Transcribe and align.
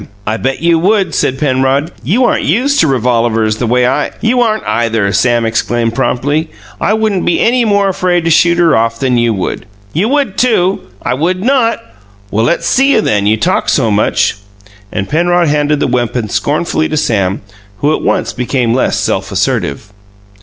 "I 0.25 0.35
bet 0.37 0.63
you 0.63 0.79
would," 0.79 1.13
said 1.13 1.37
Penrod. 1.37 1.91
"You 2.03 2.25
aren't 2.25 2.41
used 2.43 2.79
to 2.79 2.87
revolavers 2.87 3.59
the 3.59 3.67
way 3.67 3.85
I" 3.85 4.09
"You 4.21 4.41
aren't, 4.41 4.63
either!" 4.63 5.13
Sam 5.13 5.45
exclaimed 5.45 5.93
promptly, 5.93 6.49
"I 6.79 6.93
wouldn't 6.95 7.23
be 7.23 7.39
any 7.39 7.65
more 7.65 7.87
afraid 7.89 8.25
to 8.25 8.31
shoot 8.31 8.57
her 8.57 8.75
off 8.75 8.99
than 8.99 9.19
you 9.19 9.31
would." 9.35 9.67
"You 9.93 10.09
would, 10.09 10.39
too!" 10.39 10.81
"I 11.03 11.13
would 11.13 11.43
not!" 11.43 11.83
"Well, 12.31 12.45
let's 12.45 12.65
see 12.65 12.93
you 12.93 13.01
then; 13.01 13.27
you 13.27 13.37
talk 13.37 13.69
so 13.69 13.91
much!" 13.91 14.37
And 14.91 15.07
Penrod 15.07 15.49
handed 15.49 15.79
the 15.79 15.85
weapon 15.85 16.29
scornfully 16.29 16.89
to 16.89 16.97
Sam, 16.97 17.43
who 17.77 17.95
at 17.95 18.01
once 18.01 18.33
became 18.33 18.73
less 18.73 18.97
self 18.97 19.31
assertive. 19.31 19.93